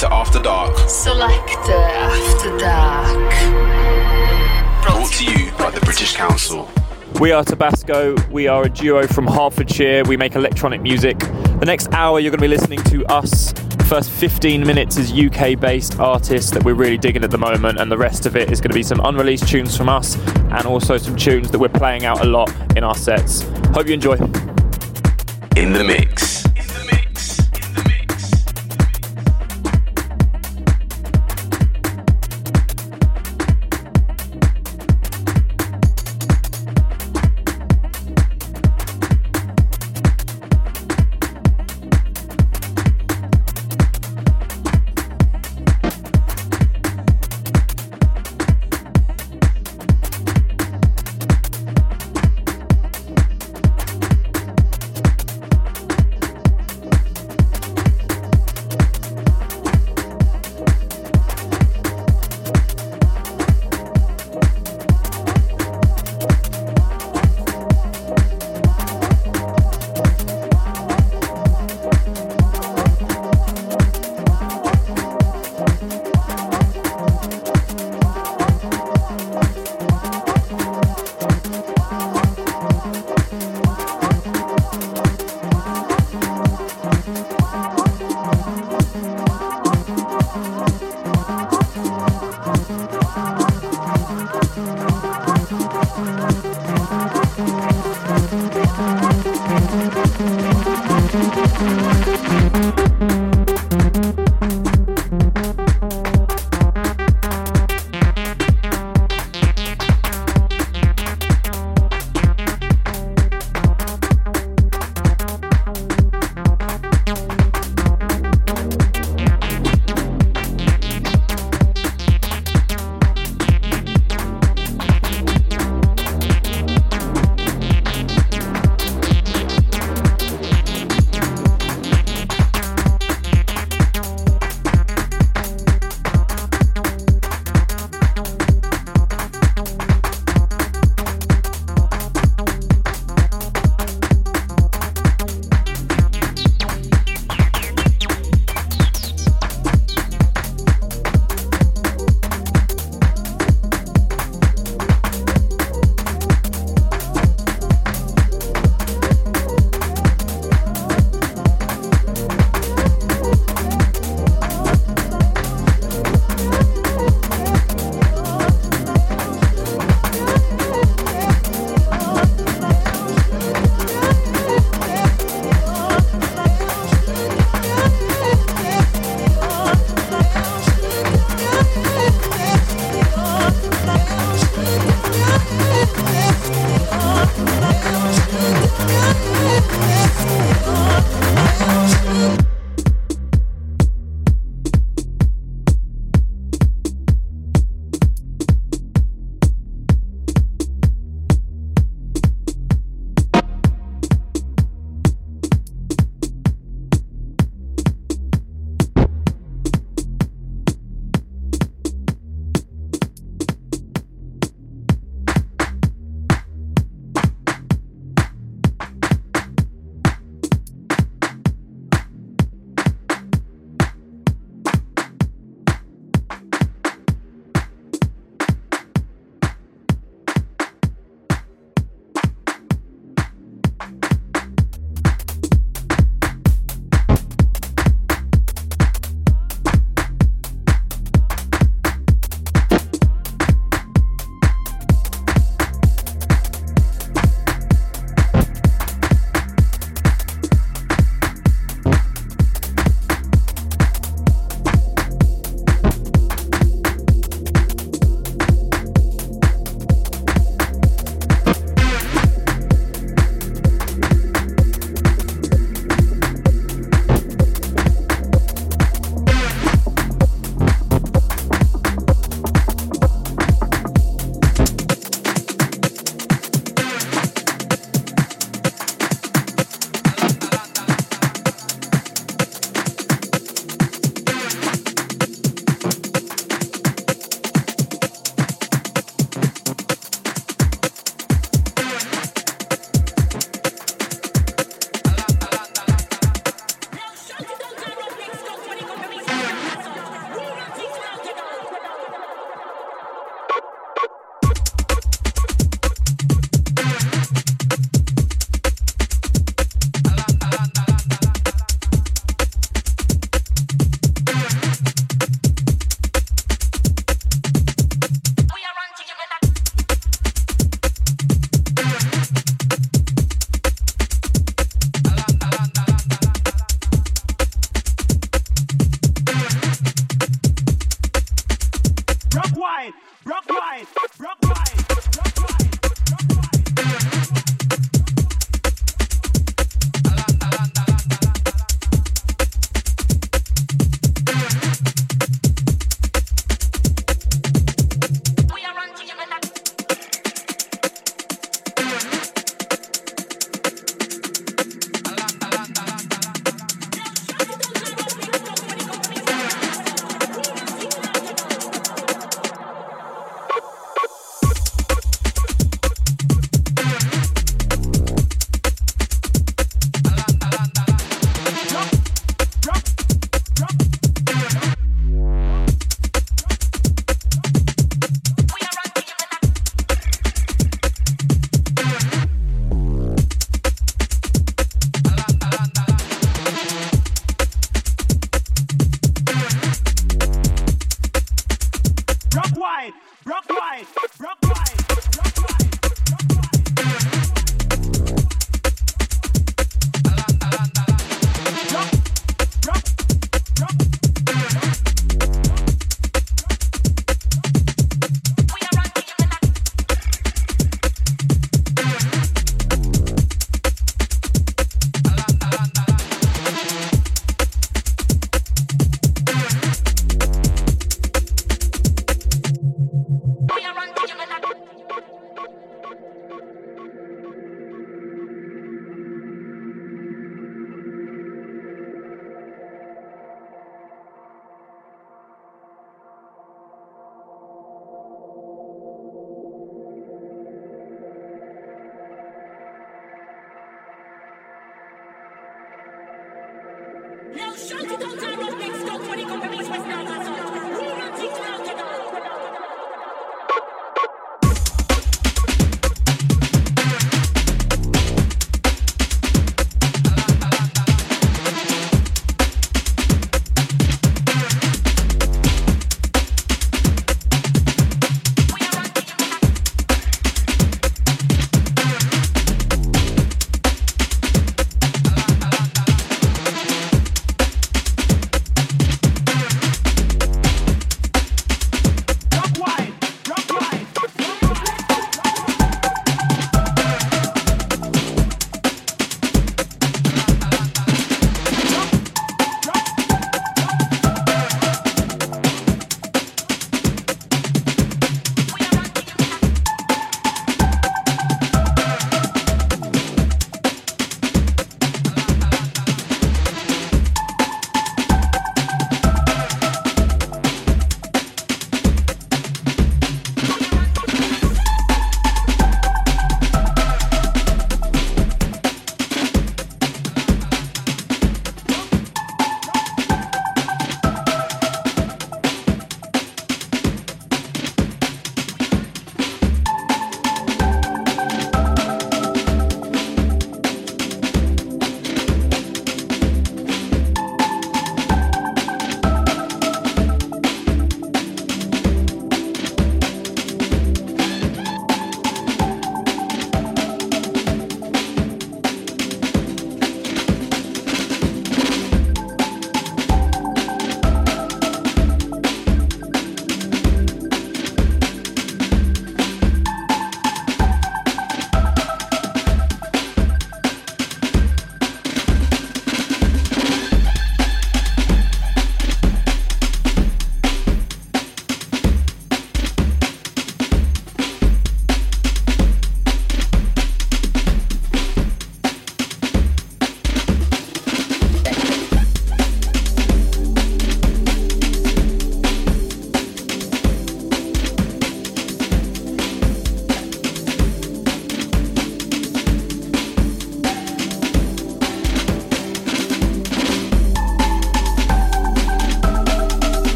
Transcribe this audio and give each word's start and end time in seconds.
Selector 0.00 0.16
After 0.16 0.42
Dark. 0.42 0.88
Selector 0.88 1.72
After 1.72 2.56
Dark. 2.56 3.32
Brought 4.82 5.12
to 5.12 5.24
you 5.26 5.52
by 5.58 5.70
the 5.70 5.80
British 5.80 6.16
Council. 6.16 6.70
We 7.20 7.32
are 7.32 7.44
TIBASKO. 7.44 8.30
We 8.30 8.48
are 8.48 8.62
a 8.62 8.70
duo 8.70 9.06
from 9.06 9.26
Hertfordshire. 9.26 10.04
We 10.04 10.16
make 10.16 10.36
electronic 10.36 10.80
music. 10.80 11.18
The 11.18 11.66
next 11.66 11.92
hour, 11.92 12.18
you're 12.18 12.30
going 12.30 12.38
to 12.38 12.44
be 12.44 12.48
listening 12.48 12.82
to 12.84 13.04
us. 13.12 13.52
The 13.52 13.84
first 13.84 14.08
15 14.08 14.66
minutes 14.66 14.96
is 14.96 15.12
UK 15.12 15.60
based 15.60 16.00
artists 16.00 16.50
that 16.52 16.64
we're 16.64 16.72
really 16.72 16.96
digging 16.96 17.22
at 17.22 17.30
the 17.30 17.36
moment, 17.36 17.78
and 17.78 17.92
the 17.92 17.98
rest 17.98 18.24
of 18.24 18.36
it 18.36 18.50
is 18.50 18.58
going 18.58 18.70
to 18.70 18.74
be 18.74 18.82
some 18.82 19.00
unreleased 19.00 19.48
tunes 19.48 19.76
from 19.76 19.90
us 19.90 20.16
and 20.34 20.64
also 20.64 20.96
some 20.96 21.14
tunes 21.14 21.50
that 21.50 21.58
we're 21.58 21.68
playing 21.68 22.06
out 22.06 22.22
a 22.22 22.26
lot 22.26 22.50
in 22.74 22.84
our 22.84 22.94
sets. 22.94 23.42
Hope 23.74 23.86
you 23.86 23.92
enjoy. 23.92 24.14
In 25.56 25.74
the 25.74 25.84
mix. 25.86 26.19